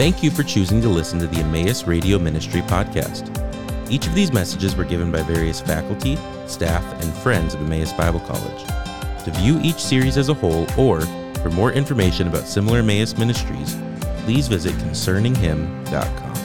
Thank 0.00 0.22
you 0.22 0.30
for 0.30 0.42
choosing 0.42 0.80
to 0.80 0.88
listen 0.88 1.18
to 1.18 1.26
the 1.26 1.40
Emmaus 1.40 1.86
Radio 1.86 2.18
Ministry 2.18 2.62
podcast. 2.62 3.28
Each 3.90 4.06
of 4.06 4.14
these 4.14 4.32
messages 4.32 4.74
were 4.74 4.86
given 4.86 5.12
by 5.12 5.22
various 5.22 5.60
faculty, 5.60 6.16
staff, 6.46 6.82
and 7.02 7.12
friends 7.18 7.52
of 7.52 7.60
Emmaus 7.60 7.92
Bible 7.92 8.20
College. 8.20 8.64
To 9.24 9.30
view 9.30 9.60
each 9.62 9.76
series 9.76 10.16
as 10.16 10.30
a 10.30 10.34
whole 10.34 10.66
or 10.78 11.02
for 11.42 11.50
more 11.50 11.70
information 11.72 12.28
about 12.28 12.48
similar 12.48 12.78
Emmaus 12.78 13.18
ministries, 13.18 13.76
please 14.24 14.48
visit 14.48 14.72
concerninghim.com. 14.76 16.39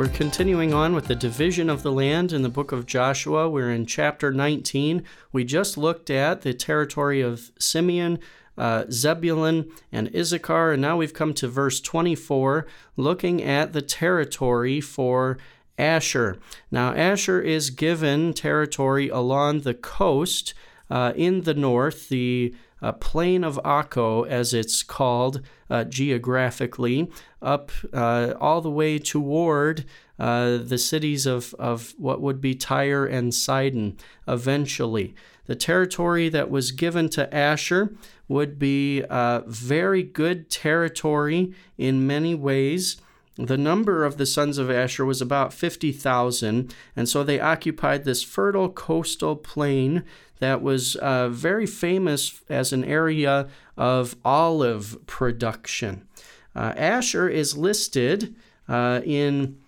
We're 0.00 0.08
continuing 0.08 0.72
on 0.72 0.94
with 0.94 1.08
the 1.08 1.14
division 1.14 1.68
of 1.68 1.82
the 1.82 1.92
land 1.92 2.32
in 2.32 2.40
the 2.40 2.48
book 2.48 2.72
of 2.72 2.86
Joshua. 2.86 3.50
We're 3.50 3.70
in 3.70 3.84
chapter 3.84 4.32
19. 4.32 5.04
We 5.30 5.44
just 5.44 5.76
looked 5.76 6.08
at 6.08 6.40
the 6.40 6.54
territory 6.54 7.20
of 7.20 7.52
Simeon, 7.58 8.18
uh, 8.56 8.86
Zebulun, 8.90 9.70
and 9.92 10.10
Issachar, 10.16 10.72
and 10.72 10.80
now 10.80 10.96
we've 10.96 11.12
come 11.12 11.34
to 11.34 11.48
verse 11.48 11.82
24, 11.82 12.66
looking 12.96 13.42
at 13.42 13.74
the 13.74 13.82
territory 13.82 14.80
for 14.80 15.36
Asher. 15.76 16.38
Now, 16.70 16.94
Asher 16.94 17.42
is 17.42 17.68
given 17.68 18.32
territory 18.32 19.10
along 19.10 19.60
the 19.60 19.74
coast 19.74 20.54
uh, 20.88 21.12
in 21.14 21.42
the 21.42 21.52
north, 21.52 22.08
the 22.08 22.54
uh, 22.82 22.92
plain 22.92 23.44
of 23.44 23.60
Akko, 23.64 24.26
as 24.26 24.54
it's 24.54 24.82
called 24.82 25.40
uh, 25.68 25.84
geographically, 25.84 27.10
up 27.42 27.70
uh, 27.92 28.34
all 28.40 28.60
the 28.60 28.70
way 28.70 28.98
toward 28.98 29.84
uh, 30.18 30.58
the 30.58 30.78
cities 30.78 31.26
of, 31.26 31.54
of 31.58 31.94
what 31.98 32.20
would 32.20 32.40
be 32.40 32.54
Tyre 32.54 33.06
and 33.06 33.34
Sidon 33.34 33.96
eventually. 34.28 35.14
The 35.46 35.56
territory 35.56 36.28
that 36.28 36.50
was 36.50 36.70
given 36.70 37.08
to 37.10 37.34
Asher 37.34 37.94
would 38.28 38.58
be 38.58 39.02
uh, 39.02 39.40
very 39.46 40.02
good 40.02 40.48
territory 40.48 41.52
in 41.76 42.06
many 42.06 42.34
ways. 42.34 43.00
The 43.46 43.56
number 43.56 44.04
of 44.04 44.18
the 44.18 44.26
sons 44.26 44.58
of 44.58 44.70
Asher 44.70 45.06
was 45.06 45.22
about 45.22 45.54
50,000, 45.54 46.74
and 46.94 47.08
so 47.08 47.24
they 47.24 47.40
occupied 47.40 48.04
this 48.04 48.22
fertile 48.22 48.68
coastal 48.68 49.34
plain 49.34 50.04
that 50.40 50.60
was 50.60 50.94
uh, 50.96 51.30
very 51.30 51.64
famous 51.64 52.42
as 52.50 52.72
an 52.72 52.84
area 52.84 53.48
of 53.78 54.14
olive 54.26 55.06
production. 55.06 56.06
Uh, 56.54 56.74
Asher 56.76 57.28
is 57.28 57.56
listed 57.56 58.34
uh, 58.68 59.00
in 59.04 59.58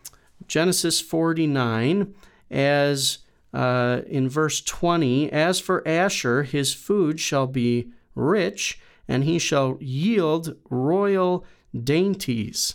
Genesis 0.46 1.00
49 1.00 2.14
as 2.50 3.18
uh, 3.54 4.02
in 4.06 4.28
verse 4.28 4.60
20 4.60 5.32
As 5.32 5.60
for 5.60 5.86
Asher, 5.88 6.42
his 6.42 6.74
food 6.74 7.20
shall 7.20 7.46
be 7.46 7.88
rich, 8.14 8.78
and 9.08 9.24
he 9.24 9.38
shall 9.38 9.78
yield 9.80 10.56
royal 10.68 11.46
dainties. 11.72 12.74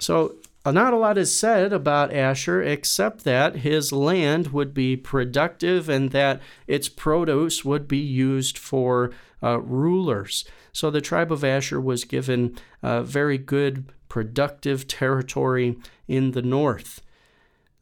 So 0.00 0.36
uh, 0.64 0.72
not 0.72 0.92
a 0.92 0.98
lot 0.98 1.16
is 1.16 1.34
said 1.34 1.72
about 1.72 2.12
Asher 2.12 2.62
except 2.62 3.24
that 3.24 3.56
his 3.56 3.92
land 3.92 4.48
would 4.48 4.74
be 4.74 4.96
productive 4.96 5.88
and 5.88 6.10
that 6.10 6.40
its 6.66 6.88
produce 6.88 7.64
would 7.64 7.88
be 7.88 7.98
used 7.98 8.58
for 8.58 9.10
uh, 9.42 9.60
rulers. 9.60 10.44
So 10.72 10.90
the 10.90 11.00
tribe 11.00 11.32
of 11.32 11.44
Asher 11.44 11.80
was 11.80 12.04
given 12.04 12.56
uh, 12.82 13.02
very 13.02 13.38
good, 13.38 13.86
productive 14.08 14.86
territory 14.86 15.78
in 16.06 16.32
the 16.32 16.42
north. 16.42 17.00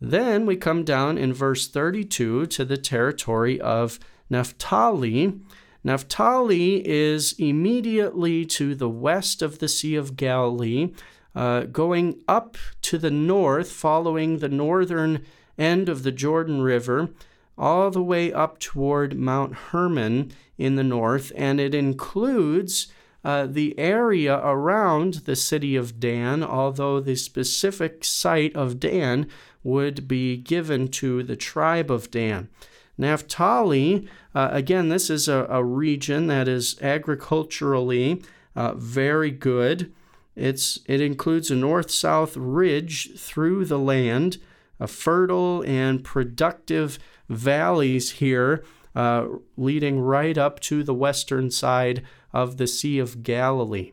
Then 0.00 0.47
we 0.47 0.56
come 0.56 0.84
down 0.84 1.19
in 1.19 1.32
verse 1.32 1.66
32 1.66 2.47
to 2.47 2.64
the 2.64 2.77
territory 2.77 3.60
of 3.60 3.98
Naphtali. 4.30 5.41
Naphtali 5.82 6.86
is 6.88 7.34
immediately 7.38 8.47
to 8.47 8.77
the 8.77 8.88
west 8.88 9.42
of 9.42 9.58
the 9.58 9.69
Sea 9.69 9.97
of 9.97 10.16
Galilee 10.16 10.92
uh, 11.34 11.62
going 11.62 12.22
up 12.26 12.56
to 12.82 12.98
the 12.98 13.10
north, 13.10 13.70
following 13.70 14.38
the 14.38 14.48
northern 14.48 15.24
end 15.58 15.88
of 15.88 16.03
the 16.03 16.12
Jordan 16.12 16.62
River, 16.62 17.10
all 17.56 17.91
the 17.91 18.03
way 18.03 18.32
up 18.32 18.58
toward 18.58 19.19
Mount 19.19 19.54
Hermon 19.54 20.32
in 20.56 20.76
the 20.76 20.84
north, 20.84 21.32
and 21.36 21.60
it 21.60 21.75
includes 21.75 22.88
uh, 23.25 23.47
the 23.47 23.76
area 23.78 24.38
around 24.44 25.14
the 25.25 25.36
city 25.36 25.75
of 25.75 25.98
Dan, 25.98 26.42
although 26.42 27.00
the 27.00 27.16
specific 27.16 28.04
site 28.04 28.54
of 28.54 28.78
Dan 28.78 29.28
would 29.64 30.06
be 30.06 30.36
given 30.36 30.88
to 30.88 31.22
the 31.22 31.36
tribe 31.36 31.91
of 31.91 32.10
Dan. 32.10 32.48
Naphtali, 32.97 34.08
uh, 34.34 34.48
again, 34.50 34.88
this 34.88 35.10
is 35.10 35.28
a, 35.28 35.47
a, 35.48 35.62
region 35.62 36.26
that 36.26 36.48
is 36.48 36.80
agriculturally 36.80 38.22
uh, 38.56 38.74
very 38.74 39.30
good. 39.30 39.92
It's, 40.38 40.78
it 40.87 41.00
includes 41.00 41.50
a 41.50 41.56
north 41.56 41.91
south 41.91 42.37
ridge 42.37 43.19
through 43.19 43.65
the 43.65 43.78
land, 43.78 44.38
a 44.78 44.87
fertile 44.87 45.62
and 45.62 46.04
productive 46.04 46.99
valleys 47.28 48.12
here, 48.12 48.65
uh, 48.94 49.27
leading 49.56 50.00
right 50.00 50.38
up 50.38 50.60
to 50.60 50.82
the 50.82 50.94
western 50.94 51.50
side 51.50 52.04
of 52.32 52.56
the 52.56 52.66
Sea 52.66 52.98
of 52.98 53.22
Galilee. 53.22 53.93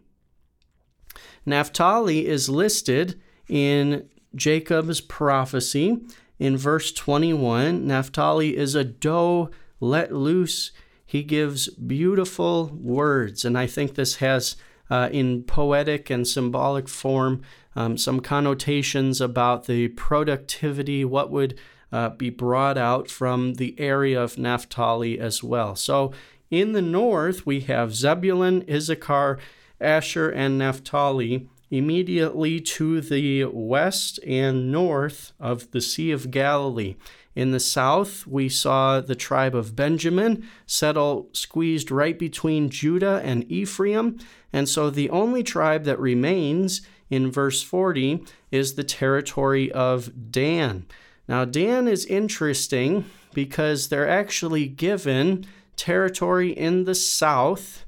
Naphtali 1.46 2.28
is 2.28 2.50
listed 2.50 3.20
in 3.48 4.10
Jacob's 4.36 5.02
prophecy 5.02 6.00
in 6.40 6.58
verse 6.58 6.92
21. 6.92 7.88
Naphtali 7.88 8.58
is 8.58 8.76
a 8.76 8.84
doe 8.84 9.50
let 9.80 10.12
loose. 10.12 10.72
He 11.06 11.24
gives 11.24 11.70
beautiful 11.70 12.72
words, 12.74 13.46
and 13.46 13.58
I 13.58 13.68
think 13.68 13.96
this 13.96 14.16
has 14.16 14.56
uh, 14.90 15.10
in 15.12 15.44
poetic 15.44 16.10
and 16.10 16.28
symbolic 16.28 16.88
form, 16.88 17.42
um, 17.76 17.98
some 17.98 18.20
connotations 18.20 19.20
about 19.20 19.66
the 19.66 19.90
productivity, 19.90 21.04
what 21.04 21.32
would 21.32 21.60
uh, 21.92 22.10
be 22.10 22.30
brought 22.30 22.78
out 22.78 23.10
from 23.10 23.56
the 23.56 23.76
area 23.80 24.22
of 24.22 24.38
Naphtali 24.38 25.20
as 25.20 25.44
well. 25.44 25.76
So 25.76 26.12
in 26.52 26.74
the 26.74 26.82
north, 26.82 27.46
we 27.46 27.62
have 27.62 27.96
Zebulun, 27.96 28.64
Issachar, 28.70 29.40
Asher, 29.80 30.30
and 30.30 30.58
Naphtali 30.58 31.50
immediately 31.70 32.60
to 32.60 33.02
the 33.02 33.46
west 33.46 34.20
and 34.26 34.72
north 34.72 35.34
of 35.40 35.72
the 35.72 35.82
Sea 35.82 36.12
of 36.12 36.32
Galilee. 36.32 36.96
In 37.36 37.52
the 37.52 37.60
south, 37.60 38.26
we 38.26 38.48
saw 38.48 39.02
the 39.02 39.16
tribe 39.16 39.56
of 39.56 39.76
Benjamin 39.76 40.48
settle 40.66 41.30
squeezed 41.34 41.92
right 41.92 42.18
between 42.18 42.70
Judah 42.70 43.22
and 43.24 43.50
Ephraim. 43.52 44.20
And 44.54 44.70
so 44.70 44.90
the 44.90 45.10
only 45.10 45.44
tribe 45.44 45.84
that 45.84 46.00
remains 46.00 46.82
in 47.10 47.30
verse 47.30 47.62
40 47.62 48.24
is 48.52 48.76
the 48.76 48.86
territory 48.86 49.72
of 49.72 50.32
Dan. 50.32 50.86
Now, 51.28 51.44
Dan 51.44 51.88
is 51.88 52.06
interesting 52.06 53.06
because 53.34 53.90
they're 53.90 54.10
actually 54.10 54.68
given 54.68 55.46
territory 55.76 56.52
in 56.52 56.86
the 56.86 56.96
south 56.96 57.86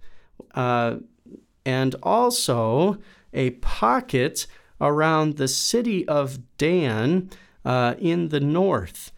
uh, 0.54 0.98
and 1.66 1.96
also 2.04 2.98
a 3.38 3.52
pocket 3.52 4.48
around 4.82 5.38
the 5.38 5.48
city 5.48 6.08
of 6.08 6.40
Dan 6.58 7.30
uh, 7.64 7.96
in 8.00 8.30
the 8.30 8.40
north. 8.40 9.12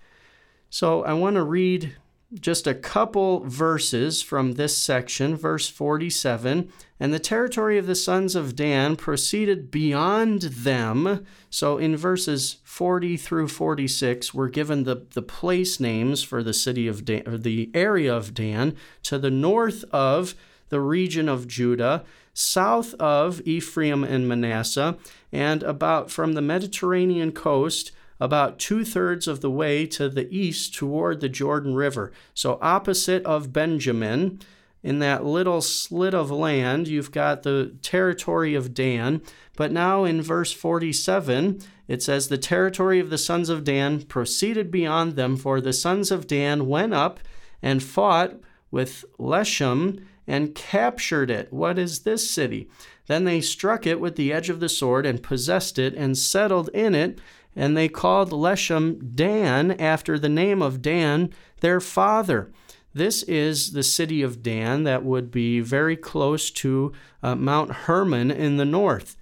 So 0.69 1.03
I 1.03 1.13
want 1.13 1.35
to 1.35 1.43
read 1.43 1.95
just 2.33 2.67
a 2.67 2.75
couple 2.75 3.39
verses 3.45 4.21
from 4.21 4.51
this 4.51 4.77
section, 4.77 5.35
verse 5.35 5.67
47. 5.67 6.71
And 6.99 7.13
the 7.13 7.19
territory 7.19 7.79
of 7.79 7.87
the 7.87 7.95
sons 7.95 8.35
of 8.35 8.55
Dan 8.55 8.95
proceeded 8.95 9.71
beyond 9.71 10.43
them. 10.43 11.25
So 11.49 11.77
in 11.77 11.97
verses 11.97 12.57
40 12.63 13.17
through 13.17 13.47
46, 13.47 14.33
we're 14.33 14.49
given 14.49 14.83
the, 14.83 15.07
the 15.11 15.23
place 15.23 15.79
names 15.79 16.21
for 16.21 16.43
the 16.43 16.53
city 16.53 16.87
of 16.87 17.03
Dan, 17.03 17.23
or 17.25 17.37
the 17.37 17.71
area 17.73 18.15
of 18.15 18.35
Dan, 18.35 18.75
to 19.03 19.17
the 19.17 19.31
north 19.31 19.83
of 19.85 20.35
the 20.69 20.81
region 20.81 21.27
of 21.27 21.47
Judah, 21.47 22.03
south 22.33 22.93
of 22.95 23.41
Ephraim 23.45 24.03
and 24.03 24.27
Manasseh, 24.27 24.97
and 25.31 25.63
about 25.63 26.09
from 26.09 26.33
the 26.33 26.41
Mediterranean 26.41 27.31
coast 27.31 27.91
about 28.19 28.59
two 28.59 28.83
thirds 28.83 29.27
of 29.27 29.41
the 29.41 29.51
way 29.51 29.85
to 29.85 30.09
the 30.09 30.29
east 30.35 30.75
toward 30.75 31.21
the 31.21 31.29
Jordan 31.29 31.73
River. 31.73 32.11
So, 32.33 32.59
opposite 32.61 33.23
of 33.25 33.53
Benjamin, 33.53 34.39
in 34.81 34.99
that 34.99 35.25
little 35.25 35.61
slit 35.61 36.13
of 36.13 36.31
land, 36.31 36.87
you've 36.87 37.11
got 37.11 37.43
the 37.43 37.73
territory 37.81 38.55
of 38.55 38.73
Dan. 38.73 39.21
But 39.57 39.71
now 39.71 40.05
in 40.05 40.21
verse 40.21 40.53
47, 40.53 41.61
it 41.87 42.01
says, 42.01 42.27
The 42.27 42.37
territory 42.37 42.99
of 42.99 43.09
the 43.09 43.17
sons 43.17 43.49
of 43.49 43.63
Dan 43.63 44.03
proceeded 44.03 44.71
beyond 44.71 45.15
them, 45.15 45.35
for 45.35 45.59
the 45.59 45.73
sons 45.73 46.11
of 46.11 46.27
Dan 46.27 46.67
went 46.67 46.93
up 46.93 47.19
and 47.61 47.83
fought 47.83 48.35
with 48.71 49.03
Leshem 49.19 50.05
and 50.29 50.55
captured 50.55 51.29
it. 51.29 51.51
What 51.51 51.77
is 51.77 51.99
this 51.99 52.29
city? 52.29 52.69
Then 53.07 53.25
they 53.25 53.41
struck 53.41 53.85
it 53.87 53.99
with 53.99 54.15
the 54.15 54.31
edge 54.31 54.49
of 54.49 54.59
the 54.59 54.69
sword 54.69 55.05
and 55.05 55.21
possessed 55.21 55.79
it 55.79 55.93
and 55.95 56.17
settled 56.17 56.69
in 56.69 56.95
it 56.95 57.19
and 57.55 57.75
they 57.75 57.89
called 57.89 58.31
Leshem 58.31 59.15
Dan 59.15 59.71
after 59.71 60.17
the 60.17 60.29
name 60.29 60.61
of 60.61 60.81
Dan, 60.81 61.33
their 61.61 61.81
father. 61.81 62.51
This 62.93 63.23
is 63.23 63.73
the 63.73 63.83
city 63.83 64.21
of 64.21 64.41
Dan 64.41 64.83
that 64.83 65.03
would 65.03 65.29
be 65.29 65.59
very 65.59 65.95
close 65.95 66.49
to 66.51 66.93
uh, 67.21 67.35
Mount 67.35 67.71
Hermon 67.71 68.31
in 68.31 68.57
the 68.57 68.65
north. 68.65 69.15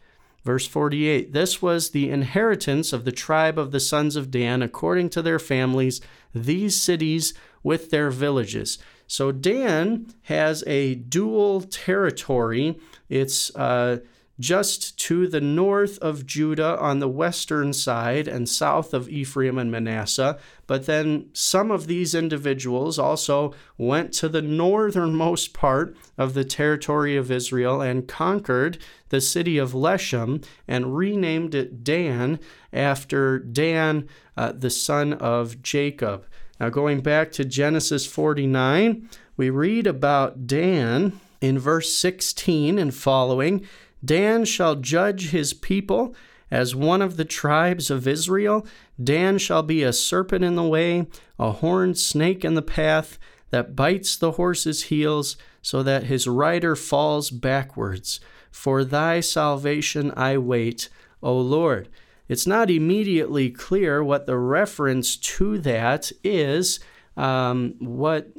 Verse 0.43 0.67
48 0.67 1.33
This 1.33 1.61
was 1.61 1.89
the 1.89 2.09
inheritance 2.09 2.93
of 2.93 3.05
the 3.05 3.11
tribe 3.11 3.57
of 3.57 3.71
the 3.71 3.79
sons 3.79 4.15
of 4.15 4.31
Dan 4.31 4.61
according 4.61 5.09
to 5.11 5.21
their 5.21 5.39
families, 5.39 5.99
these 6.33 6.79
cities 6.79 7.33
with 7.63 7.89
their 7.89 8.09
villages. 8.09 8.77
So 9.07 9.31
Dan 9.31 10.13
has 10.23 10.63
a 10.67 10.95
dual 10.95 11.61
territory. 11.61 12.77
It's 13.09 13.55
uh, 13.55 13.99
just 14.39 14.99
to 14.99 15.27
the 15.27 15.41
north 15.41 15.97
of 15.99 16.25
Judah 16.25 16.77
on 16.79 16.99
the 16.99 17.07
western 17.07 17.73
side 17.73 18.27
and 18.27 18.47
south 18.47 18.93
of 18.93 19.09
Ephraim 19.09 19.57
and 19.57 19.71
Manasseh. 19.71 20.37
But 20.67 20.85
then 20.85 21.29
some 21.33 21.71
of 21.71 21.87
these 21.87 22.13
individuals 22.13 22.99
also 22.99 23.53
went 23.77 24.13
to 24.13 24.29
the 24.29 24.41
northernmost 24.41 25.53
part 25.53 25.95
of 26.17 26.33
the 26.33 26.45
territory 26.45 27.15
of 27.17 27.31
Israel 27.31 27.81
and 27.81 28.07
conquered 28.07 28.77
the 29.09 29.21
city 29.21 29.57
of 29.57 29.71
Leshem 29.71 30.43
and 30.67 30.95
renamed 30.95 31.55
it 31.55 31.83
Dan 31.83 32.39
after 32.71 33.39
Dan, 33.39 34.07
uh, 34.35 34.51
the 34.51 34.69
son 34.69 35.13
of 35.13 35.63
Jacob. 35.63 36.25
Now, 36.59 36.69
going 36.69 37.01
back 37.01 37.31
to 37.33 37.45
Genesis 37.45 38.05
49, 38.05 39.09
we 39.35 39.49
read 39.49 39.85
about 39.85 40.47
Dan 40.47 41.19
in 41.39 41.59
verse 41.59 41.93
16 41.93 42.79
and 42.79 42.93
following. 42.93 43.65
Dan 44.03 44.45
shall 44.45 44.75
judge 44.75 45.29
his 45.29 45.53
people 45.53 46.15
as 46.49 46.75
one 46.75 47.01
of 47.01 47.17
the 47.17 47.25
tribes 47.25 47.91
of 47.91 48.07
Israel. 48.07 48.65
Dan 49.01 49.37
shall 49.37 49.63
be 49.63 49.83
a 49.83 49.93
serpent 49.93 50.43
in 50.43 50.55
the 50.55 50.67
way, 50.67 51.07
a 51.37 51.51
horned 51.51 51.97
snake 51.97 52.43
in 52.43 52.55
the 52.55 52.61
path 52.61 53.19
that 53.49 53.75
bites 53.75 54.15
the 54.15 54.33
horse's 54.33 54.83
heels, 54.85 55.37
so 55.61 55.83
that 55.83 56.03
his 56.03 56.27
rider 56.27 56.75
falls 56.75 57.29
backwards. 57.29 58.19
For 58.49 58.83
thy 58.83 59.19
salvation 59.19 60.11
I 60.17 60.37
wait, 60.37 60.89
O 61.21 61.37
Lord. 61.37 61.89
It's 62.27 62.47
not 62.47 62.69
immediately 62.69 63.49
clear 63.49 64.03
what 64.03 64.25
the 64.25 64.37
reference 64.37 65.15
to 65.17 65.57
that 65.59 66.11
is, 66.23 66.79
um, 67.15 67.75
what 67.79 68.29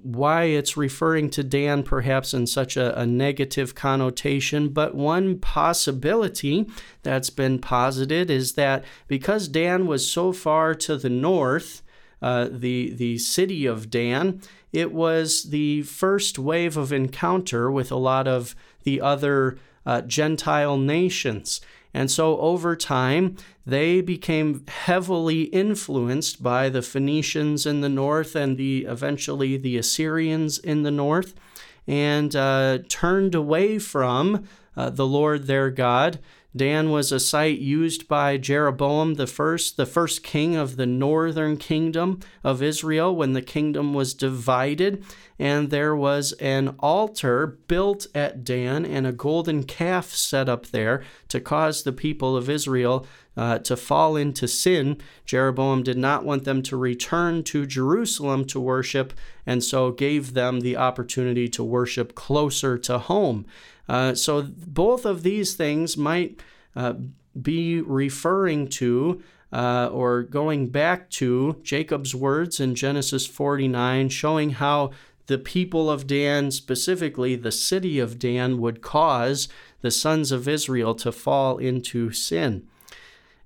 why 0.00 0.44
it's 0.44 0.76
referring 0.76 1.28
to 1.28 1.42
Dan 1.42 1.82
perhaps 1.82 2.32
in 2.32 2.46
such 2.46 2.76
a, 2.76 2.98
a, 2.98 3.04
negative 3.04 3.74
connotation, 3.74 4.68
but 4.68 4.94
one 4.94 5.38
possibility 5.38 6.66
that's 7.02 7.30
been 7.30 7.58
posited 7.58 8.30
is 8.30 8.52
that 8.52 8.84
because 9.08 9.48
Dan 9.48 9.86
was 9.86 10.08
so 10.10 10.32
far 10.32 10.74
to 10.76 10.96
the 10.96 11.10
north, 11.10 11.82
uh, 12.22 12.48
the, 12.50 12.94
the 12.94 13.18
city 13.18 13.66
of 13.66 13.90
Dan, 13.90 14.40
it 14.72 14.92
was 14.92 15.50
the 15.50 15.82
first 15.82 16.38
wave 16.38 16.76
of 16.76 16.92
encounter 16.92 17.70
with 17.70 17.90
a 17.90 17.96
lot 17.96 18.28
of 18.28 18.54
the 18.84 19.00
other 19.00 19.58
uh, 19.84 20.02
Gentile 20.02 20.76
nations. 20.76 21.60
And 21.94 22.10
so 22.10 22.38
over 22.38 22.76
time, 22.76 23.36
they 23.66 24.00
became 24.00 24.64
heavily 24.66 25.42
influenced 25.44 26.42
by 26.42 26.68
the 26.68 26.82
Phoenicians 26.82 27.66
in 27.66 27.80
the 27.80 27.88
north 27.88 28.36
and 28.36 28.56
the 28.56 28.84
eventually 28.84 29.56
the 29.56 29.76
Assyrians 29.78 30.58
in 30.58 30.82
the 30.82 30.90
north, 30.90 31.34
and 31.86 32.34
uh, 32.36 32.78
turned 32.88 33.34
away 33.34 33.78
from 33.78 34.46
uh, 34.76 34.90
the 34.90 35.06
Lord 35.06 35.46
their 35.46 35.70
God. 35.70 36.18
Dan 36.56 36.90
was 36.90 37.12
a 37.12 37.20
site 37.20 37.58
used 37.58 38.08
by 38.08 38.38
Jeroboam 38.38 39.14
first, 39.26 39.76
the 39.76 39.86
first 39.86 40.22
king 40.22 40.56
of 40.56 40.76
the 40.76 40.86
northern 40.86 41.56
kingdom 41.56 42.20
of 42.42 42.62
Israel 42.62 43.14
when 43.14 43.34
the 43.34 43.42
kingdom 43.42 43.92
was 43.92 44.14
divided. 44.14 45.04
And 45.38 45.70
there 45.70 45.94
was 45.94 46.32
an 46.40 46.74
altar 46.80 47.58
built 47.68 48.06
at 48.14 48.44
Dan 48.44 48.84
and 48.84 49.06
a 49.06 49.12
golden 49.12 49.64
calf 49.64 50.10
set 50.10 50.48
up 50.48 50.66
there 50.68 51.04
to 51.28 51.40
cause 51.40 51.82
the 51.82 51.92
people 51.92 52.36
of 52.36 52.50
Israel 52.50 53.06
uh, 53.38 53.58
to 53.60 53.76
fall 53.76 54.16
into 54.16 54.48
sin. 54.48 55.00
Jeroboam 55.24 55.84
did 55.84 55.96
not 55.96 56.24
want 56.24 56.42
them 56.42 56.60
to 56.64 56.76
return 56.76 57.44
to 57.44 57.66
Jerusalem 57.66 58.44
to 58.46 58.58
worship, 58.58 59.12
and 59.46 59.62
so 59.62 59.92
gave 59.92 60.34
them 60.34 60.58
the 60.60 60.76
opportunity 60.76 61.48
to 61.50 61.62
worship 61.62 62.16
closer 62.16 62.76
to 62.78 62.98
home. 62.98 63.46
Uh, 63.88 64.16
so 64.16 64.42
both 64.42 65.06
of 65.06 65.22
these 65.22 65.54
things 65.54 65.96
might 65.96 66.40
uh, 66.74 66.94
be 67.40 67.80
referring 67.80 68.66
to 68.66 69.22
uh, 69.52 69.88
or 69.92 70.24
going 70.24 70.66
back 70.66 71.08
to 71.08 71.60
Jacob's 71.62 72.16
words 72.16 72.58
in 72.58 72.74
Genesis 72.74 73.24
49, 73.24 74.08
showing 74.08 74.50
how 74.50 74.90
the 75.26 75.38
people 75.38 75.88
of 75.88 76.08
Dan, 76.08 76.50
specifically 76.50 77.36
the 77.36 77.52
city 77.52 78.00
of 78.00 78.18
Dan, 78.18 78.58
would 78.60 78.82
cause 78.82 79.48
the 79.80 79.92
sons 79.92 80.32
of 80.32 80.48
Israel 80.48 80.96
to 80.96 81.12
fall 81.12 81.58
into 81.58 82.10
sin. 82.10 82.66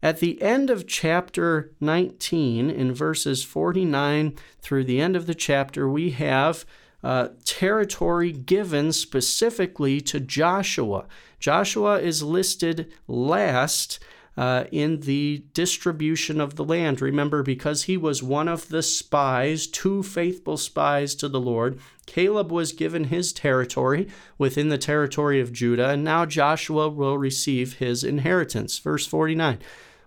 At 0.02 0.18
the 0.18 0.42
end 0.42 0.68
of 0.68 0.88
chapter 0.88 1.70
19, 1.80 2.68
in 2.68 2.92
verses 2.92 3.44
49 3.44 4.34
through 4.60 4.84
the 4.84 5.00
end 5.00 5.14
of 5.14 5.26
the 5.26 5.34
chapter, 5.34 5.88
we 5.88 6.10
have 6.10 6.64
uh, 7.04 7.28
territory 7.44 8.32
given 8.32 8.92
specifically 8.92 10.00
to 10.00 10.18
Joshua. 10.18 11.06
Joshua 11.38 12.00
is 12.00 12.22
listed 12.22 12.92
last 13.06 14.00
uh, 14.36 14.64
in 14.72 15.00
the 15.00 15.44
distribution 15.52 16.40
of 16.40 16.56
the 16.56 16.64
land. 16.64 17.00
Remember, 17.00 17.44
because 17.44 17.84
he 17.84 17.96
was 17.96 18.24
one 18.24 18.48
of 18.48 18.70
the 18.70 18.82
spies, 18.82 19.68
two 19.68 20.02
faithful 20.02 20.56
spies 20.56 21.14
to 21.16 21.28
the 21.28 21.40
Lord, 21.40 21.78
Caleb 22.06 22.50
was 22.50 22.72
given 22.72 23.04
his 23.04 23.32
territory 23.32 24.08
within 24.36 24.68
the 24.68 24.78
territory 24.78 25.38
of 25.40 25.52
Judah, 25.52 25.90
and 25.90 26.02
now 26.02 26.26
Joshua 26.26 26.88
will 26.88 27.18
receive 27.18 27.74
his 27.74 28.02
inheritance. 28.02 28.78
Verse 28.78 29.06
49 29.06 29.58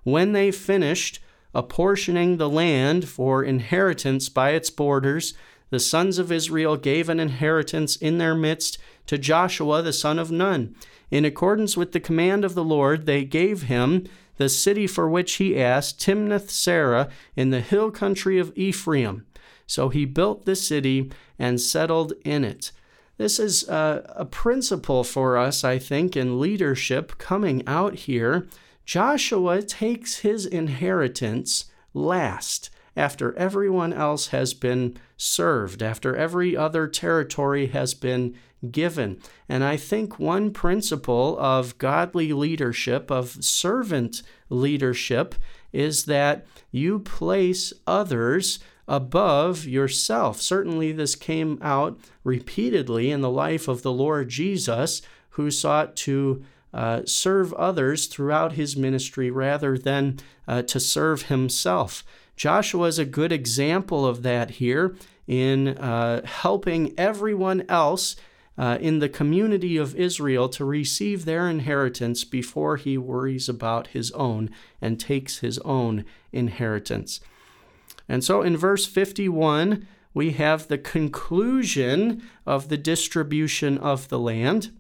When 0.06 0.34
they 0.34 0.52
finished 0.52 1.20
apportioning 1.56 2.38
the 2.38 2.48
land 2.48 3.10
for 3.10 3.44
inheritance 3.44 4.30
by 4.30 4.52
its 4.52 4.70
borders, 4.70 5.34
the 5.72 5.80
sons 5.80 6.20
of 6.20 6.32
Israel 6.32 6.78
gave 6.78 7.10
an 7.10 7.20
inheritance 7.20 7.96
in 7.96 8.20
their 8.20 8.36
midst 8.36 8.78
to 9.08 9.18
Joshua 9.18 9.82
the 9.82 9.92
son 9.92 10.20
of 10.20 10.30
Nun. 10.30 10.76
In 11.10 11.26
accordance 11.26 11.76
with 11.76 11.92
the 11.92 12.00
command 12.00 12.46
of 12.46 12.54
the 12.54 12.64
Lord, 12.64 13.08
they 13.08 13.26
gave 13.26 13.64
him 13.64 14.06
the 14.38 14.48
city 14.48 14.86
for 14.86 15.10
which 15.10 15.34
he 15.34 15.60
asked, 15.60 16.00
Timnath 16.00 16.50
Serah, 16.50 17.10
in 17.36 17.50
the 17.50 17.62
hill 17.62 17.90
country 17.90 18.38
of 18.38 18.56
Ephraim. 18.56 19.26
So 19.66 19.90
he 19.90 20.06
built 20.06 20.46
the 20.46 20.56
city 20.56 21.12
and 21.40 21.60
settled 21.60 22.14
in 22.24 22.44
it. 22.44 22.72
This 23.18 23.40
is 23.40 23.68
a, 23.68 24.06
a 24.16 24.26
principle 24.26 25.04
for 25.04 25.36
us, 25.36 25.64
I 25.64 25.80
think, 25.80 26.16
in 26.16 26.40
leadership 26.40 27.18
coming 27.18 27.64
out 27.66 27.96
here. 27.96 28.46
Joshua 28.86 29.62
takes 29.62 30.20
his 30.20 30.46
inheritance 30.46 31.66
last 31.94 32.70
after 32.96 33.38
everyone 33.38 33.92
else 33.92 34.28
has 34.28 34.54
been 34.54 34.98
served, 35.18 35.84
after 35.84 36.16
every 36.16 36.56
other 36.56 36.88
territory 36.88 37.68
has 37.68 37.94
been 37.94 38.36
given. 38.72 39.20
And 39.50 39.64
I 39.64 39.76
think 39.78 40.18
one 40.18 40.52
principle 40.52 41.38
of 41.40 41.78
godly 41.78 42.32
leadership, 42.32 43.12
of 43.12 43.44
servant 43.44 44.22
leadership, 44.50 45.36
is 45.74 46.06
that 46.06 46.46
you 46.72 47.00
place 47.00 47.74
others 47.86 48.60
above 48.88 49.66
yourself. 49.66 50.40
Certainly, 50.40 50.94
this 50.94 51.16
came 51.16 51.58
out 51.62 52.00
repeatedly 52.24 53.12
in 53.12 53.22
the 53.22 53.30
life 53.30 53.68
of 53.68 53.82
the 53.82 53.92
Lord 53.92 54.30
Jesus, 54.30 55.02
who 55.32 55.52
sought 55.52 55.96
to 55.98 56.44
uh, 56.76 57.02
serve 57.06 57.54
others 57.54 58.06
throughout 58.06 58.52
his 58.52 58.76
ministry 58.76 59.32
rather 59.32 59.78
than 59.78 60.20
uh, 60.46 60.62
to 60.62 60.80
serve 60.80 61.24
himself. 61.24 62.04
Joshua 62.36 62.88
is 62.88 63.00
a 63.00 63.06
good 63.06 63.32
example 63.32 64.06
of 64.06 64.22
that 64.24 64.52
here 64.52 64.96
in 65.26 65.70
uh, 65.70 66.26
helping 66.26 66.94
everyone 67.00 67.64
else 67.70 68.18
uh, 68.58 68.78
in 68.82 69.00
the 69.00 69.10
community 69.10 69.78
of 69.78 69.96
Israel 69.96 70.50
to 70.50 70.66
receive 70.66 71.24
their 71.24 71.50
inheritance 71.50 72.26
before 72.26 72.76
he 72.76 72.98
worries 72.98 73.48
about 73.48 73.88
his 73.88 74.12
own 74.12 74.50
and 74.82 75.00
takes 75.00 75.40
his 75.40 75.58
own 75.60 76.04
inheritance. 76.34 77.22
And 78.10 78.24
so 78.24 78.42
in 78.42 78.58
verse 78.58 78.86
51, 78.86 79.88
we 80.14 80.32
have 80.32 80.68
the 80.68 80.78
conclusion 80.78 82.22
of 82.46 82.68
the 82.68 82.78
distribution 82.78 83.78
of 83.78 84.10
the 84.10 84.20
land. 84.20 84.72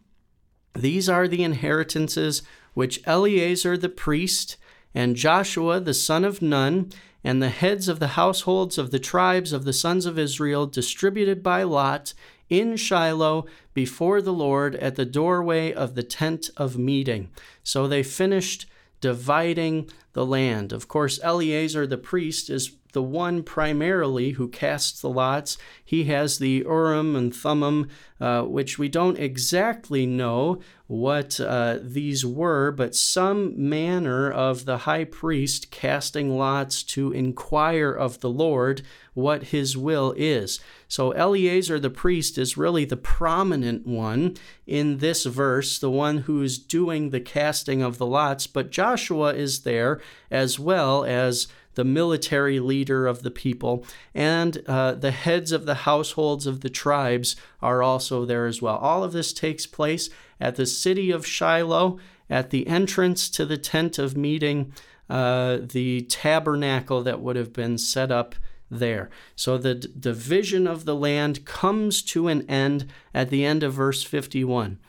These 0.75 1.07
are 1.07 1.27
the 1.27 1.43
inheritances 1.43 2.43
which 2.73 3.01
Eleazar 3.05 3.77
the 3.77 3.89
priest 3.89 4.57
and 4.93 5.15
Joshua 5.15 5.79
the 5.79 5.93
son 5.93 6.25
of 6.25 6.41
Nun 6.41 6.91
and 7.23 7.41
the 7.41 7.49
heads 7.49 7.87
of 7.87 7.99
the 7.99 8.09
households 8.09 8.77
of 8.77 8.91
the 8.91 8.99
tribes 8.99 9.51
of 9.51 9.65
the 9.65 9.73
sons 9.73 10.05
of 10.05 10.19
Israel 10.19 10.67
distributed 10.67 11.41
by 11.41 11.63
lot 11.63 12.13
in 12.49 12.75
Shiloh 12.75 13.45
before 13.73 14.21
the 14.21 14.33
Lord 14.33 14.75
at 14.75 14.95
the 14.95 15.05
doorway 15.05 15.73
of 15.73 15.95
the 15.95 16.03
tent 16.03 16.49
of 16.55 16.77
meeting. 16.77 17.31
So 17.63 17.87
they 17.87 18.03
finished 18.03 18.67
dividing 19.01 19.89
the 20.13 20.25
land. 20.25 20.71
Of 20.71 20.87
course, 20.87 21.19
Eleazar 21.23 21.87
the 21.87 21.97
priest 21.97 22.49
is 22.49 22.75
the 22.95 23.03
one 23.03 23.43
primarily 23.43 24.31
who 24.31 24.47
casts 24.47 25.01
the 25.01 25.09
lots. 25.09 25.57
He 25.83 26.05
has 26.05 26.39
the 26.39 26.63
Urim 26.65 27.13
and 27.13 27.35
Thummim, 27.35 27.89
uh, 28.21 28.43
which 28.43 28.79
we 28.79 28.87
don't 28.87 29.19
exactly 29.19 30.05
know 30.05 30.61
what 30.87 31.37
uh, 31.41 31.79
these 31.81 32.25
were, 32.25 32.71
but 32.71 32.95
some 32.95 33.53
manner 33.69 34.31
of 34.31 34.63
the 34.63 34.77
high 34.79 35.03
priest 35.03 35.71
casting 35.71 36.37
lots 36.37 36.83
to 36.83 37.11
inquire 37.11 37.91
of 37.91 38.21
the 38.21 38.29
Lord 38.29 38.81
what 39.13 39.43
his 39.45 39.75
will 39.75 40.13
is. 40.15 40.61
So 40.87 41.11
Eleazar 41.11 41.77
the 41.77 41.89
priest 41.89 42.37
is 42.37 42.55
really 42.55 42.85
the 42.85 42.95
prominent 42.95 43.85
one 43.85 44.37
in 44.65 44.99
this 44.99 45.25
verse, 45.25 45.79
the 45.79 45.91
one 45.91 46.19
who's 46.19 46.57
doing 46.57 47.09
the 47.09 47.19
casting 47.19 47.81
of 47.81 47.97
the 47.97 48.05
lots, 48.05 48.47
but 48.47 48.71
Joshua 48.71 49.33
is 49.33 49.63
there 49.63 49.99
as 50.31 50.57
well 50.57 51.03
as 51.03 51.47
the 51.75 51.83
military 51.83 52.59
leader 52.59 53.07
of 53.07 53.23
the 53.23 53.31
people, 53.31 53.85
and 54.13 54.61
uh, 54.67 54.93
the 54.93 55.11
heads 55.11 55.51
of 55.51 55.65
the 55.65 55.75
households 55.75 56.47
of 56.47 56.61
the 56.61 56.69
tribes 56.69 57.35
are 57.61 57.83
also 57.83 58.25
there 58.25 58.45
as 58.45 58.61
well. 58.61 58.77
All 58.77 59.03
of 59.03 59.13
this 59.13 59.31
takes 59.31 59.65
place 59.65 60.09
at 60.39 60.55
the 60.55 60.65
city 60.65 61.11
of 61.11 61.25
Shiloh, 61.25 61.99
at 62.29 62.49
the 62.49 62.67
entrance 62.67 63.29
to 63.29 63.45
the 63.45 63.57
tent 63.57 63.99
of 63.99 64.17
meeting, 64.17 64.73
uh, 65.09 65.59
the 65.61 66.01
tabernacle 66.01 67.03
that 67.03 67.21
would 67.21 67.35
have 67.35 67.53
been 67.53 67.77
set 67.77 68.11
up 68.11 68.35
there. 68.71 69.09
So 69.35 69.57
the 69.57 69.75
d- 69.75 69.89
division 69.99 70.67
of 70.67 70.85
the 70.85 70.95
land 70.95 71.45
comes 71.45 72.01
to 72.03 72.27
an 72.27 72.49
end 72.49 72.87
at 73.13 73.29
the 73.29 73.45
end 73.45 73.63
of 73.63 73.73
verse 73.73 74.03
51. 74.03 74.79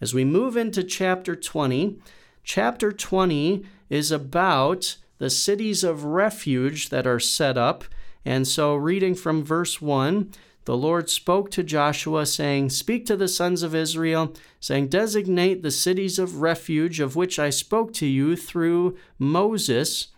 As 0.00 0.14
we 0.14 0.24
move 0.24 0.56
into 0.56 0.84
chapter 0.84 1.34
20, 1.34 1.98
chapter 2.44 2.92
20 2.92 3.64
is 3.88 4.10
about 4.12 4.96
the 5.18 5.30
cities 5.30 5.84
of 5.84 6.04
refuge 6.04 6.88
that 6.88 7.06
are 7.06 7.20
set 7.20 7.56
up. 7.56 7.84
And 8.24 8.46
so, 8.48 8.74
reading 8.74 9.14
from 9.14 9.44
verse 9.44 9.80
1, 9.80 10.32
the 10.64 10.76
Lord 10.76 11.10
spoke 11.10 11.50
to 11.52 11.62
Joshua, 11.62 12.24
saying, 12.24 12.70
Speak 12.70 13.04
to 13.06 13.16
the 13.16 13.28
sons 13.28 13.62
of 13.62 13.74
Israel, 13.74 14.32
saying, 14.60 14.88
Designate 14.88 15.62
the 15.62 15.70
cities 15.70 16.18
of 16.18 16.40
refuge 16.40 17.00
of 17.00 17.16
which 17.16 17.38
I 17.38 17.50
spoke 17.50 17.92
to 17.94 18.06
you 18.06 18.34
through 18.34 18.96
Moses 19.18 20.08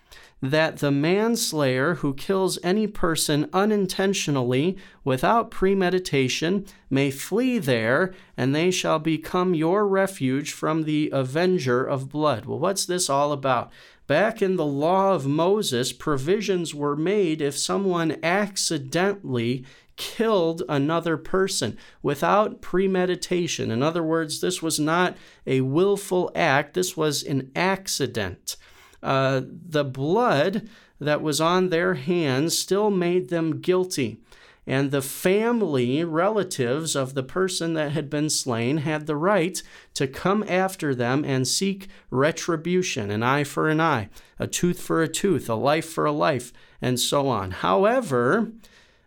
that 0.43 0.79
the 0.79 0.91
manslayer 0.91 1.97
who 1.97 2.13
kills 2.15 2.59
any 2.63 2.87
person 2.87 3.49
unintentionally 3.53 4.77
without 5.03 5.51
premeditation 5.51 6.67
may 6.91 7.11
flee 7.11 7.59
there, 7.59 8.13
and 8.37 8.55
they 8.55 8.71
shall 8.71 8.99
become 8.99 9.55
your 9.55 9.87
refuge 9.87 10.53
from 10.53 10.85
the 10.85 11.09
avenger 11.13 11.85
of 11.85 12.11
blood. 12.11 12.45
Well, 12.45 12.59
what's 12.59 12.85
this 12.85 13.09
all 13.09 13.33
about? 13.33 13.73
Back 14.07 14.41
in 14.41 14.57
the 14.57 14.67
law 14.67 15.15
of 15.15 15.27
Moses, 15.27 15.93
provisions 15.93 16.75
were 16.75 16.97
made 16.97 17.41
if 17.41 17.59
someone 17.59 18.19
accidentally 18.23 19.65
killed 19.97 20.63
another 20.69 21.17
person 21.17 21.77
without 22.03 22.61
premeditation. 22.61 23.71
In 23.71 23.83
other 23.83 24.03
words, 24.03 24.41
this 24.41 24.63
was 24.63 24.79
not 24.79 25.17
a 25.47 25.63
willful 25.63 26.31
act, 26.35 26.75
this 26.75 26.97
was 26.97 27.23
an 27.23 27.51
accident 27.57 28.57
uh, 29.03 29.43
the 29.47 29.85
blood 29.85 30.69
that 31.01 31.23
was 31.23 31.41
on 31.41 31.69
their 31.69 31.95
hands 31.95 32.59
still 32.59 32.91
made 32.91 33.29
them 33.29 33.61
guilty. 33.61 34.19
And 34.67 34.91
the 34.91 35.03
family, 35.03 36.03
relatives 36.03 36.97
of 36.97 37.15
the 37.15 37.23
person 37.23 37.75
that 37.75 37.93
had 37.93 38.11
been 38.11 38.29
slain, 38.29 38.79
had 38.79 39.07
the 39.07 39.17
right 39.17 39.63
to 39.95 40.09
come 40.09 40.45
after 40.49 40.95
them 40.95 41.25
and 41.25 41.47
seek 41.47 41.89
retribution 42.11 43.11
an 43.11 43.23
eye 43.23 43.45
for 43.45 43.69
an 43.69 43.81
eye, 43.81 44.09
a 44.39 44.49
tooth 44.49 44.81
for 44.81 45.03
a 45.03 45.09
tooth, 45.09 45.49
a 45.49 45.55
life 45.55 45.89
for 45.89 46.05
a 46.05 46.13
life, 46.13 46.53
and 46.83 46.99
so 46.99 47.29
on. 47.29 47.53
However, 47.53 48.51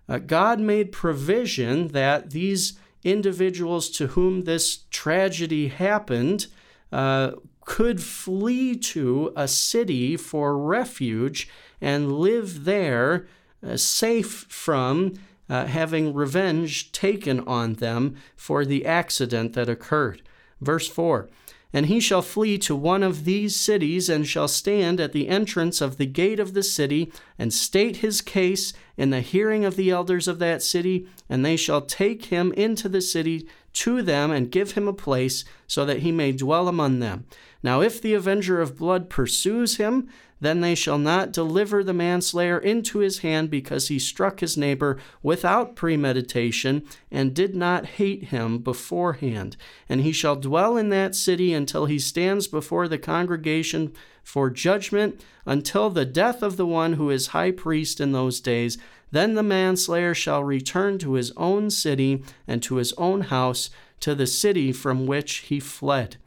uh, 0.08 0.20
God 0.20 0.60
made 0.60 0.94
provision 0.94 1.89
that 1.89 2.32
these 2.32 2.80
individuals 3.04 3.89
to 3.89 4.08
whom 4.08 4.44
this 4.44 4.86
tragedy 4.89 5.68
happened 5.68 6.48
uh, 6.92 7.32
could 7.62 8.01
flee 8.01 8.75
to 8.75 9.32
a 9.36 9.48
city 9.48 10.18
for 10.18 10.58
refuge 10.58 11.50
and 11.80 12.13
live 12.13 12.66
there 12.66 13.28
uh, 13.66 13.78
safe 13.78 14.46
from 14.50 15.13
uh, 15.50 15.65
having 15.65 16.13
revenge 16.13 16.91
taken 16.91 17.39
on 17.41 17.75
them 17.75 18.15
for 18.36 18.65
the 18.65 18.86
accident 18.86 19.53
that 19.53 19.70
occurred. 19.70 20.22
Verse 20.62 20.88
4 20.88 21.29
And 21.74 21.88
he 21.88 22.00
shall 22.00 22.22
flee 22.22 22.58
to 22.60 22.75
one 22.75 23.03
of 23.03 23.25
these 23.25 23.56
cities, 23.56 24.10
and 24.10 24.27
shall 24.27 24.48
stand 24.48 25.00
at 25.00 25.12
the 25.12 25.27
entrance 25.27 25.82
of 25.82 25.98
the 25.98 26.06
gate 26.06 26.39
of 26.39 26.53
the 26.53 26.63
city, 26.63 27.12
and 27.38 27.53
state 27.53 27.98
his 27.98 28.22
case 28.22 28.74
in 28.98 29.10
the 29.10 29.22
hearing 29.22 29.65
of 29.65 29.75
the 29.75 29.89
elders 29.89 30.27
of 30.27 30.39
that 30.39 30.62
city, 30.62 31.08
and 31.29 31.44
they 31.44 31.56
shall 31.56 31.82
take 31.82 32.25
him 32.25 32.51
into 32.53 32.88
the 32.89 33.01
city 33.01 33.48
to 33.72 34.01
them, 34.01 34.32
and 34.32 34.51
give 34.51 34.72
him 34.72 34.88
a 34.88 34.94
place, 34.94 35.46
so 35.68 35.86
that 35.86 36.00
he 36.00 36.12
may 36.12 36.32
dwell 36.32 36.68
among 36.68 37.00
them. 37.00 37.25
Now, 37.62 37.82
if 37.82 38.01
the 38.01 38.13
avenger 38.13 38.62
of 38.62 38.78
blood 38.78 39.10
pursues 39.10 39.78
him, 39.78 40.08
then 40.42 40.62
they 40.62 40.75
shall 40.75 40.98
not 40.98 41.34
deliver 41.34 41.84
the 41.84 41.94
manslayer 41.94 42.58
into 42.58 43.00
his 43.00 43.20
hand 43.20 43.50
because 43.50 43.89
he 43.89 44.00
struck 44.00 44.39
his 44.39 44.56
neighbor 44.56 44.98
without 45.22 45.75
premeditation 45.75 46.84
and 47.12 47.34
did 47.34 47.56
not 47.56 47.86
hate 47.86 48.25
him 48.25 48.60
beforehand. 48.60 49.58
And 49.89 50.01
he 50.01 50.13
shall 50.13 50.38
dwell 50.38 50.78
in 50.78 50.89
that 50.89 51.16
city 51.16 51.54
until 51.54 51.86
he 51.86 52.00
stands 52.00 52.48
before 52.48 52.88
the 52.88 52.98
congregation 52.98 53.94
for 54.24 54.50
judgment, 54.50 55.22
until 55.46 55.89
the 55.89 56.06
death 56.06 56.42
of 56.42 56.56
the 56.56 56.68
one 56.68 56.94
who 56.94 57.10
is 57.10 57.28
high 57.28 57.51
priest 57.51 58.00
in 58.00 58.13
those 58.13 58.39
days. 58.39 58.78
Then 59.12 59.34
the 59.34 59.44
manslayer 59.44 60.13
shall 60.13 60.44
return 60.44 61.00
to 61.00 61.13
his 61.13 61.34
own 61.36 61.70
city 61.70 62.24
and 62.48 62.63
to 62.63 62.75
his 62.75 62.94
own 62.94 63.22
house, 63.22 63.70
to 64.01 64.16
the 64.16 64.28
city 64.28 64.72
from 64.72 65.06
which 65.06 65.38
he 65.38 65.60
fled. 65.60 66.18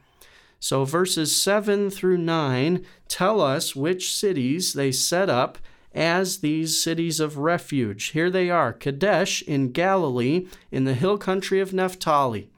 So 0.62 0.84
verses 0.84 1.34
7 1.34 1.90
through 1.90 2.18
9 2.18 2.86
tell 3.08 3.40
us 3.40 3.74
which 3.74 4.14
cities 4.14 4.74
they 4.74 4.92
set 4.92 5.28
up 5.28 5.58
as 5.92 6.38
these 6.38 6.80
cities 6.80 7.18
of 7.18 7.36
refuge. 7.36 8.10
Here 8.10 8.30
they 8.30 8.48
are 8.48 8.72
Kadesh 8.72 9.42
in 9.42 9.72
Galilee, 9.72 10.46
in 10.70 10.84
the 10.84 10.94
hill 10.94 11.18
country 11.18 11.58
of 11.58 11.74
Naphtali, 11.74 12.48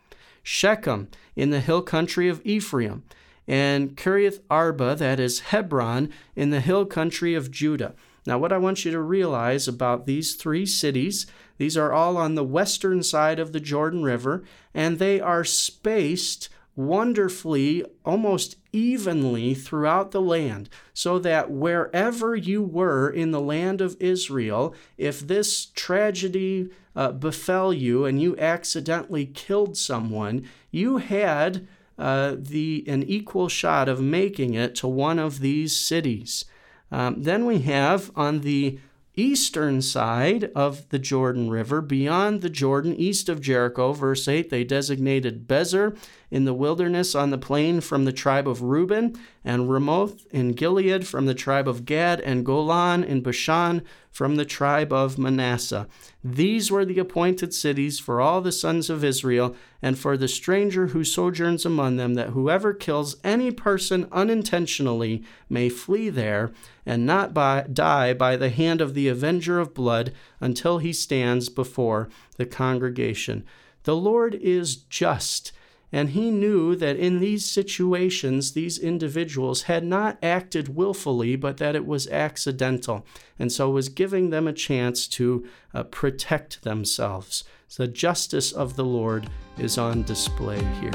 Shechem 0.43 1.09
in 1.35 1.49
the 1.49 1.61
hill 1.61 1.81
country 1.81 2.29
of 2.29 2.43
Ephraim, 2.45 3.05
and 3.49 3.97
Kiriath 3.97 4.41
Arba, 4.51 4.97
that 4.97 5.19
is 5.19 5.41
Hebron, 5.41 6.11
in 6.37 6.51
the 6.51 6.61
hill 6.61 6.85
country 6.85 7.35
of 7.35 7.51
Judah. 7.51 7.95
Now, 8.27 8.37
what 8.37 8.53
I 8.53 8.59
want 8.59 8.85
you 8.85 8.91
to 8.91 9.01
realize 9.01 9.67
about 9.67 10.05
these 10.05 10.35
three 10.35 10.67
cities, 10.67 11.27
these 11.57 11.79
are 11.79 11.95
all 11.95 12.19
on 12.19 12.35
the 12.35 12.45
western 12.45 13.03
side 13.03 13.39
of 13.39 13.55
the 13.55 13.61
Jordan 13.61 14.03
River, 14.03 14.45
and 14.75 14.99
they 14.99 15.23
are 15.23 15.43
spaced 15.43 16.51
wonderfully, 16.77 17.85
almost 18.05 18.57
evenly 18.73 19.55
throughout 19.55 20.11
the 20.11 20.21
land, 20.21 20.69
so 20.93 21.19
that 21.19 21.51
wherever 21.51 22.35
you 22.35 22.63
were 22.63 23.09
in 23.09 23.31
the 23.31 23.41
land 23.41 23.81
of 23.81 23.97
Israel, 24.01 24.75
if 24.99 25.21
this 25.21 25.67
tragedy 25.67 26.71
uh, 26.97 27.13
befell 27.13 27.73
you 27.73 28.05
and 28.05 28.21
you 28.21 28.37
accidentally 28.39 29.27
killed 29.27 29.77
someone, 29.77 30.49
you 30.71 30.99
had 30.99 31.67
uh, 31.99 32.35
the 32.37 32.85
an 32.89 33.03
equal 33.05 33.49
shot 33.49 33.89
of 33.89 34.01
making 34.01 34.55
it 34.55 34.75
to 34.75 34.89
one 34.89 35.19
of 35.19 35.41
these 35.41 35.77
cities. 35.77 36.45
Um, 36.91 37.23
then 37.23 37.47
we 37.47 37.61
have 37.61 38.11
on 38.17 38.41
the 38.41 38.79
eastern 39.17 39.81
side 39.81 40.51
of 40.55 40.89
the 40.89 40.99
Jordan 40.99 41.49
River, 41.49 41.81
beyond 41.81 42.41
the 42.41 42.51
Jordan, 42.51 42.95
east 42.97 43.29
of 43.29 43.41
Jericho. 43.41 43.93
Verse 43.93 44.27
8, 44.27 44.51
they 44.51 44.65
designated 44.65 45.47
Bezer 45.47 45.97
in 46.35 46.45
the 46.47 46.53
wilderness 46.53 47.15
on 47.15 47.31
the 47.31 47.39
plain 47.39 47.81
from 47.81 48.05
the 48.05 48.13
tribe 48.13 48.49
of 48.49 48.61
Reuben, 48.61 49.17
and 49.45 49.71
Ramoth 49.71 50.27
in 50.33 50.51
Gilead 50.51 51.07
from 51.07 51.27
the 51.27 51.35
tribe 51.35 51.69
of 51.69 51.85
Gad, 51.85 52.21
and 52.23 52.45
Golan 52.45 53.05
in 53.05 53.23
Bashan 53.23 53.83
from 54.11 54.35
the 54.35 54.45
tribe 54.45 54.93
of 54.93 55.17
Manasseh. 55.17 55.87
These 56.25 56.73
were 56.73 56.85
the 56.85 56.99
appointed 56.99 57.55
cities 57.55 58.01
for 58.01 58.21
all 58.21 58.41
the 58.41 58.51
sons 58.51 58.91
of 58.91 59.05
Israel, 59.05 59.55
and 59.81 59.97
for 59.97 60.17
the 60.17 60.27
stranger 60.27 60.89
who 60.89 61.05
sojourns 61.05 61.65
among 61.65 61.99
them, 61.99 62.15
that 62.15 62.31
whoever 62.31 62.75
kills 62.75 63.15
any 63.23 63.53
person 63.53 64.09
unintentionally 64.11 65.23
may 65.49 65.69
flee 65.69 66.09
there 66.09 66.51
and 66.85 67.07
not 67.07 67.33
by, 67.33 67.65
die 67.73 68.13
by 68.13 68.37
the 68.37 68.51
hand 68.51 68.81
of 68.81 68.95
the 68.95 69.07
avenger 69.07 69.61
of 69.61 69.73
blood 69.73 70.13
until 70.41 70.79
he 70.79 70.93
stands 70.93 71.49
before 71.49 72.09
the 72.39 72.47
congregation. 72.47 73.45
The 73.85 73.95
Lord 73.95 74.35
is 74.35 74.75
just, 74.75 75.53
and 75.95 76.11
he 76.11 76.31
knew 76.33 76.75
that 76.75 76.97
in 76.97 77.21
these 77.21 77.45
situations, 77.45 78.55
these 78.55 78.81
individuals 78.81 79.63
had 79.63 79.85
not 79.85 80.19
acted 80.25 80.75
willfully, 80.75 81.37
but 81.37 81.59
that 81.59 81.77
it 81.77 81.87
was 81.87 82.09
accidental, 82.09 83.07
and 83.39 83.53
so 83.53 83.71
was 83.71 83.89
giving 83.89 84.31
them 84.31 84.49
a 84.49 84.53
chance 84.53 85.07
to 85.07 85.47
uh, 85.73 85.85
protect 85.85 86.65
themselves. 86.65 87.45
So 87.69 87.87
the 87.87 87.93
justice 87.93 88.51
of 88.51 88.75
the 88.75 88.85
Lord 88.85 89.31
is 89.57 89.79
on 89.79 90.03
display 90.03 90.59
here. 90.81 90.91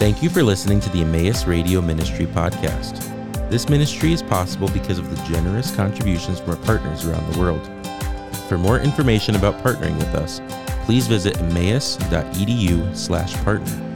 Thank 0.00 0.20
you 0.20 0.30
for 0.30 0.42
listening 0.42 0.80
to 0.80 0.88
the 0.88 1.02
Emmaus 1.02 1.44
Radio 1.44 1.80
Ministry 1.80 2.26
podcast. 2.26 3.08
This 3.50 3.68
ministry 3.68 4.12
is 4.12 4.20
possible 4.20 4.68
because 4.70 4.98
of 4.98 5.16
the 5.16 5.22
generous 5.32 5.72
contributions 5.76 6.40
from 6.40 6.50
our 6.50 6.56
partners 6.56 7.06
around 7.06 7.32
the 7.32 7.38
world. 7.38 7.70
For 8.48 8.58
more 8.58 8.80
information 8.80 9.36
about 9.36 9.62
partnering 9.62 9.96
with 9.96 10.12
us, 10.16 10.40
please 10.86 11.06
visit 11.06 11.38
emmaus.edu/partner. 11.38 13.91